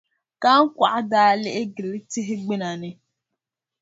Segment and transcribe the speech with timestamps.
[0.41, 2.89] Kahiŋkɔɣu daa lihi gili tihi gbuna ni.